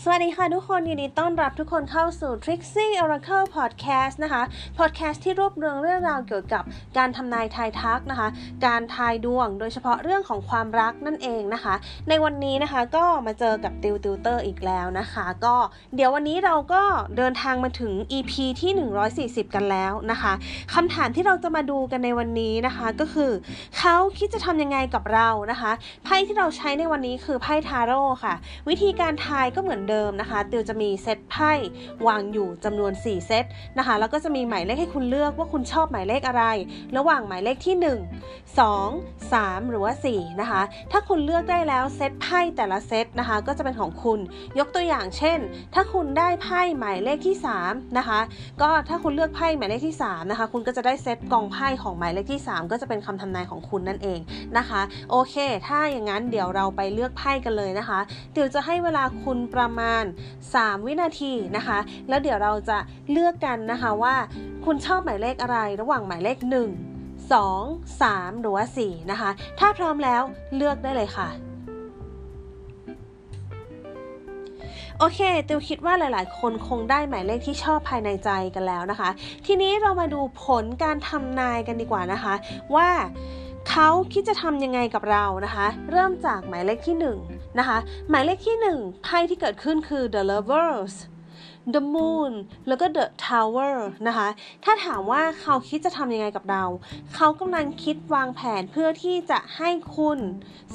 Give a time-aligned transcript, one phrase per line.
[0.00, 4.42] สวัสดีค่ะทุกคนยินดีต้อนรับทุกคนเข้าสู่ Trixie Oracle Podcast นะคะ
[4.78, 6.62] Podcast ที่รวบรวมเรื่องราวเกี่ยวกับ
[6.98, 8.28] การทำนายทายทักนะคะ
[8.66, 11.74] การทายดวงโดยเฉพาะเรื่องของความรักนั่นเองนะคะ
[12.08, 15.56] ในวันนี้นะคะก็มาเจอกับติวติวเตอร์อีกแล้วนะคะ ก็
[15.94, 16.82] เดี๋ยววันนี้เราก็
[17.16, 18.72] เดินทางมาถึง EP ที่
[19.14, 20.32] 140 กันแล้วนะคะ
[20.74, 23.32] คำถามที่เราจะมาดูกันในวันนี้นะคะก็คือ
[23.78, 25.72] เขาคิดจะทำยังไงกับเรานะคะ
[26.04, 28.34] ไพ่ที่เราใช้ในวันนี้คือไพ่ทาโร่ค่ะ
[28.68, 31.52] วิธีการทายก็เหมือนเดิมนะคะติวจะมีเซตไพ่
[32.06, 33.44] วางอยู่จำนวน 4 เซต
[33.78, 36.44] นะคะแล้วก็จะมีหมายเลขให้คุณเลือกว่าคุณชอบหมายเลขอะไร
[36.96, 37.86] ระหว่างหมายเลขที่ 1
[38.58, 44.18] 2 3 หรือว่า4นะคะถ้าคุณเลือกได้แล้วเซตไพ่แต่ละเซตนะคะก็จะเป็นของคุณ
[44.58, 45.38] ยกตัวอย่างเช่น
[45.74, 47.36] ถ้าคุณได้ไพ่หมายเลขที่
[47.66, 48.20] 3นะคะ
[48.62, 54.18] ก็ถ้าคุณเลือกไพ่หมายเลขที่3นะคะคุณก็จะได้เซตกองไพ่ของหมายเลขที่ 3 ก็จะเป็นคำทำนายของคุณนั่นเอง
[54.58, 54.80] นะคะ
[55.10, 55.34] โอเค
[55.66, 57.98] ถ้าอย่างนั้นเดี๋ยวเราไปเลือกไพ่กันเลยนะคะ
[58.34, 60.04] เดี๋ยวจะให้เวลาคุณประมาณ
[60.44, 62.78] 3 วินาทีนะคะ แล้วเดี๋ยวเราจะ
[63.10, 64.14] เลือกกันนะคะว่า
[64.64, 66.50] คุณชอบหมายเลขอะไรระหว่างหมายเลข 1
[67.32, 70.22] 2 3 หรือว่า 4 นะคะ ถ้าพร้อมแล้ว
[70.56, 71.28] เลือกได้เลยค่ะ
[74.98, 79.10] โอเคติวคิดว่าหลาย ๆ คนคงได้หมายเลขที่ชอบภายในใจกันแล้วนะคะ
[79.46, 82.34] ทีนี้เรามาดูผลการทำนายกันดีกว่านะคะ
[82.74, 82.88] ว่า
[83.70, 90.94] เขาคิดจะทำยังไงกับเรานะคะ เริ่มจากหมายเลขที่1 นะคะ หมายเลขที่ 1 ไพ่ที่เกิดขึ้นคือ the lovers
[91.74, 92.32] the moon
[92.68, 93.74] แล้วก็ the tower
[94.08, 94.28] นะคะ
[94.64, 96.64] ถ้าถามว่าเขาคิดจะทำยังไงกับเรา
[97.14, 100.18] เขากำลังคิดวางแผนเพื่อที่จะให้คุณ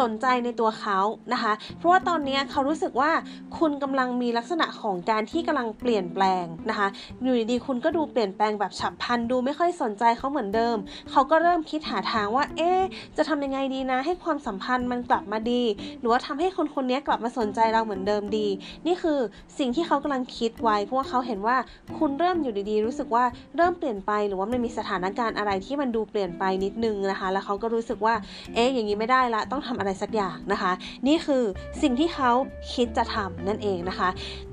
[0.00, 0.98] สนใจในตัวเขา
[1.32, 3.10] นะคะ เพราะว่าตอนนี้เขารู้สึกว่า
[3.58, 6.88] คุณกำลังมีลักษณะของการที่กำลังเปลี่ยนแปลงนะคะ
[7.22, 10.76] อยู่ดีๆคุณก็ดูเปลี่ยนแปลงแบบฉับพลันดูไม่ค่อยสนใจเขาเหมือนเดิม
[11.10, 12.72] เขาก็เริ่มคิดหาทางว่า เอ๊
[13.16, 15.62] จะทำยังไงดีนะ ให้ความสัมพันธ์มันกลับมาดี
[16.00, 18.46] หรือว่าทำให้คนคนนี้กลับมาสนใจเราเหมือนเดิมดี
[18.86, 19.18] นี่คือ
[19.58, 21.56] สิ่งที่เขากำลังคิดไว้เพราะว่าเขาเห็นว่า
[21.98, 23.24] คุณเริ่มอยู่ดีๆ รู้สึกว่า
[23.56, 28.14] เริ่มเปลี่ยนไปหรือว่ามันมีสถานการณ์อะไรที่มันดูเปลี่ยนไปนิดนึงนะคะ แล้วเขาก็รู้สึกว่า
[28.54, 30.72] เอ๊ะอย่างนี้ไม่ได้ละต้องทำอะไรสักอย่างนะคะ
[31.06, 31.44] นี่คือ
[31.82, 32.30] สิ่งที่เขา
[32.74, 34.08] คิดจะทำนั่นเองนะคะ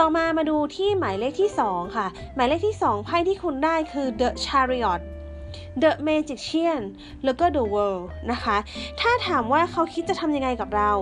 [0.00, 2.06] ต่อมามาดูที่หมายเลขที่ 2 ค่ะ
[2.36, 5.02] หมายเลขที่ 2 ไพ่ที่คุณได้คือ The Chariot
[5.82, 6.80] The Magician
[7.24, 8.56] แล้วก็ The World นะคะ
[9.00, 10.92] ถ้าถามว่าเขาคิดจะทำยังไงกับเรา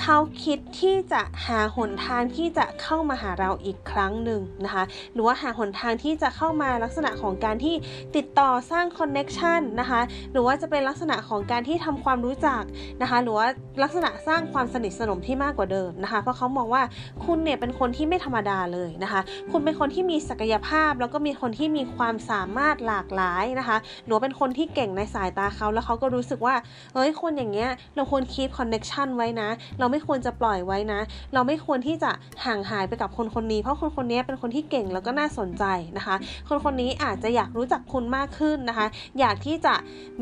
[0.00, 4.84] เขาคิดที่จะหาหนทางที่จะเข้ามาหาเราอีกครั้งหนึ่งนะคะ
[5.14, 7.74] หรือว่าหาหนทางที่จะเข้ามาลักษณะของการที่
[8.16, 10.00] ติดต่อสร้างคอนเน็ชันนะคะ
[10.32, 12.62] หรือว่าจะเป็นลักษณะของการที่ทำความรู้จัก
[13.02, 13.46] นะคะ หรือว่า
[13.82, 16.82] ลักษณะสร้างความสนิทสนมที่มากกว่าเดิมนะคะ เพราะเขามองว่า
[17.24, 19.20] คุณเนี่ยเป็นคนที่ไม่ธรรมดาเลยนะคะ
[19.50, 26.54] คุณเป็นคนที่มีศักยภาพ แล้วก็มีคนที่มีความสามารถหลากหลายนะคะหรือเป็นคนที่เก่งในสายตาเขาแล้วเขาก็รู้สึกว่า
[26.94, 31.00] เอ้ยคนอย่างเงี้ยเราควรคีบคอนเน็ชันไว้นะ เราไม่ควรจะปล่อยไว้นะ
[31.34, 32.10] เราไม่ควรที่จะ
[32.44, 35.64] ห่างหายไปกับคนคนนี้เพราะคนคนนี้เป็นคนที่เก่งแล้วก็น่าสนใจ
[35.96, 36.16] นะคะ
[36.48, 38.86] คนคนนี้อาจจะอยากรู้จักคุณมากขึ้นนะคะ
[39.20, 39.74] อยากที่จะ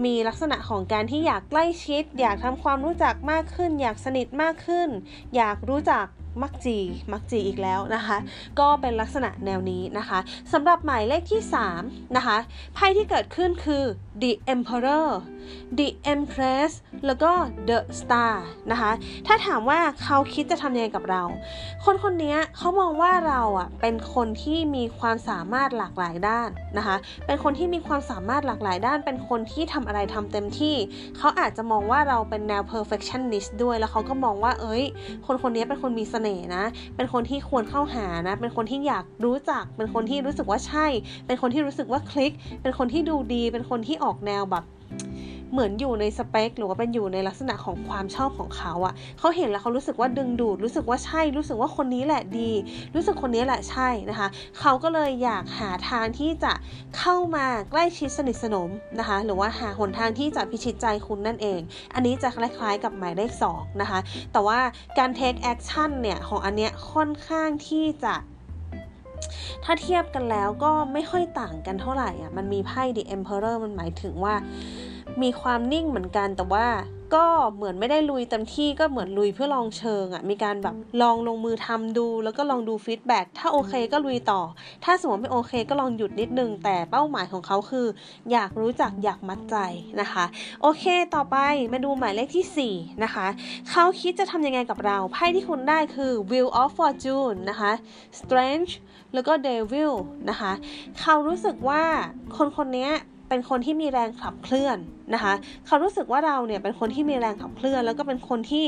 [0.05, 4.89] มีลักษณะของการที่อยากใกล้ชิด อยากทำความรู้จักมากขึ้น อยากสนิทมากขึ้น
[5.37, 6.06] อยากรู้จัก
[6.43, 6.78] มักจี
[7.12, 8.16] มักจีอีกแล้วนะคะ
[8.60, 10.19] ก็เป็นลักษณะแนวนี้นะคะ
[10.53, 11.41] สำหรับหมายเลขที่
[11.78, 12.37] 3 นะคะ
[12.75, 13.84] ไพ่ที่เกิดขึ้นคือ
[14.22, 15.09] the emperor
[15.78, 16.72] the empress
[17.06, 17.31] แล้วก็
[17.69, 18.34] the star
[18.71, 18.91] นะคะ
[19.27, 21.22] ถ้าถามว่าเขาคิดจะทำยังไงกับเรา
[21.84, 26.48] คนคนนี้เขามองว่าเราอะเป็นคนที่มีความสามารถหลากหลายด้าน
[26.78, 26.97] นะคะ
[27.27, 30.77] เป็นคนที่มีความสามารถหลากหลายด้านเป็นคนที่ทำอะไรทำเต็มที่
[31.16, 34.84] เขาอาจจะมองว่าเราเป็นแนว perfectionist ด้วยแล้วเขาก็มองว่าเอ้ย
[35.27, 36.65] คนคนนี้เป็นคนมีเสน่ห์นะ
[36.97, 40.87] เป็นคนที่ควรเข้าหานะ เป็นคนที่อยากรู้จัก เป็นคนที่รู้สึกว่าใช่
[41.27, 44.65] เป็นคนที่รู้สึกว่าคลิก เป็นคนที่ดูดี เป็นคนที่ออกแนวแบบ
[45.53, 52.50] เหมือนอยู่ในสเปค หรือว่าเป็นอยู่ในลักษณะของความชอบของเขาอะ่ะเขาเห็นแล้วเขารู้สึกว่าดึงดูด รู้สึกว่าใช่ รู้สึกว่าคนนี้แหละดี
[52.94, 54.28] รู้สึกคนนี้แหละใช่นะคะ
[54.60, 56.53] เขาก็เลยอยากหาทางที่จะ
[56.98, 61.60] เข้ามาใกล้ชิดสนิทสนมนะคะ หรือว่าหาหนทางที่จะพิชิตใจคุณนั่นเอง
[61.94, 64.00] อันนี้จะคล้ายๆกับหมายเลข2นะคะ
[64.32, 64.59] แต่ว่า
[64.98, 68.15] การ take action เนี่ยของอันเนี้ยค่อนข้างที่จะ
[69.65, 74.34] ถ้าเทียบกันแล้วก็ไม่ค่อยต่างกันเท่าไหร่อะ มันมีไพ่ The Emperor มันหมายถึงว่า
[75.22, 76.66] มีความนิ่งเหมือนกันแต่ว่า
[77.16, 84.41] ก็เหมือนไม่ได้ลุยเต็มที่ก็เหมือนลุยเพื่อลองเชิงอะ่ะมีการแบบลองลงมือทำดู แล้วก็ลองดูฟีดแบ็ถ้าโอเคก็ลุยต่อ
[84.84, 87.86] ถ้าสมมติไม่โอเคก็ลองหยุดนิดนึง แต่เป้าหมายของเขาคือ
[88.32, 89.56] อยากรู้จักอยากมัดใจ
[90.00, 90.24] นะคะ
[90.62, 90.84] โอเค
[91.15, 91.36] ต่อไป
[91.72, 93.26] มาดูหมายเลขที่ 4 นะคะ
[93.70, 97.72] เขาคิดจะทำยังไงกับเราไพ่ที่คุณได้คือ Wheel of Fortune นะคะ
[98.18, 98.72] Strange
[99.15, 99.92] แล้วก็ Devil
[100.30, 100.53] นะคะ
[101.00, 101.82] เขารู้สึกว่า
[102.36, 102.91] คนคนนี้
[103.28, 104.78] เป็นคนที่มีแรงขับเคลื่อน
[105.15, 105.34] นะคะ
[105.66, 108.66] เขารู้สึกว่าเราเนี่ยเป็นคนที่มีแรงขับเคลื่อน แล้วก็เป็นคนที่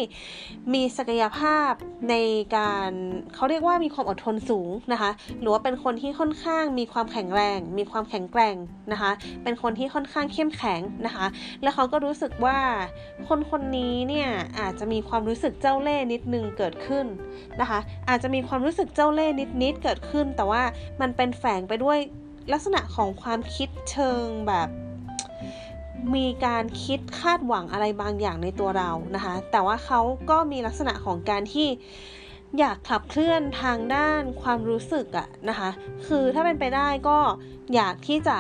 [0.75, 1.71] มีศักยภาพ
[2.11, 2.15] ใน
[2.57, 2.91] การ
[3.35, 5.11] เขาเรียกว่ามีความอดทนสูงนะคะ
[5.41, 8.57] หรือว่าเป็นคนที่ค่อนข้างมีความแข็งแรง มีความแข็งแกร่ง
[8.93, 9.11] นะคะ
[9.43, 11.27] เป็นคนที่ค่อนข้างเข้มแข็งนะคะ
[11.63, 12.59] แล้วเขาก็รู้สึกว่า
[13.29, 14.29] คนคนนี้เนี่ย
[14.59, 17.07] อาจจะมีความรู้สึกเจ้าเล่ห์นิดนึงเกิดขึ้น
[17.61, 17.79] นะคะ
[18.09, 20.63] อาจจะมีความรู้สึกเจ้าเล่ห์นิดๆเกิดขึ้น แต่ว่า
[21.01, 21.99] มันเป็นแฝงไปด้วย
[22.53, 24.69] ลักษณะของความคิดเชิงแบบ
[26.15, 30.01] มีการคิดคาดหวังอะไรบางอย่างในตัวเรานะคะ แต่ว่าเขา
[30.31, 31.69] ก็มีลักษณะของการที่
[32.59, 35.71] อยากขับเคลื่อนทางด้านความรู้สึกอะนะคะ
[36.07, 37.19] คือถ้าเป็นไปได้ก็
[37.75, 38.37] อยากที่จะ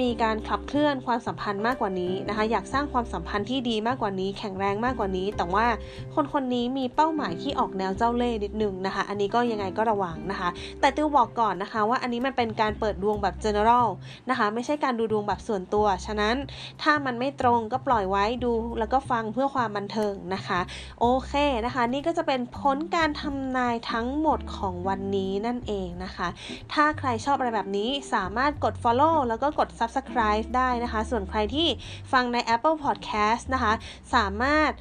[0.00, 5.66] มีการขับเคลื่อนความสัมพันธ์มากกว่านี้นะคะ อยากสร้างความสัมพันธ์ที่ดีมากกว่านี้ แข็งแรงมากกว่านี้ แต่ว่า
[6.14, 10.48] คนคนนี้มีเป้าหมายที่ออกแนวเจ้าเล่ห์นิดนึงนะคะ อันนี้ก็ยังไงก็ระวังนะคะ
[10.80, 13.86] แต่ติวบอกก่อนนะคะ ว่าอันนี้มันเป็นการเปิดดวงแบบ general
[14.30, 16.36] นะคะ ไม่ใช่การดูดวงแบบส่วนตัว ฉะนั้น
[16.82, 20.60] ถ้ามันไม่ตรงก็ปล่อยไว้ดูแล้วก็ฟังเพื่อความบันเทิงนะคะ
[21.00, 21.32] โอเค
[21.64, 26.28] นะคะ นี่ก็จะเป็นผลการทำนายทั้งหมดของวันนี้นั่นเองนะคะ
[26.72, 31.68] ถ้าใครชอบอะไรแบบนี้สามารถกด follow แล้วก็กด subscribe ได้นะคะ ส่วนใครที่
[32.12, 33.72] ฟังใน Apple Podcast นะคะ
[34.14, 34.72] สามารถ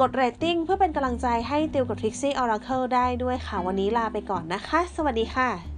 [0.00, 5.71] กด rating เพื่อเป็นกำลังใจให้ติวกับ Trixie Oracle ได้ด้วยค่ะ วันนี้ลาไปก่อนนะคะ สวัสดีค่ะ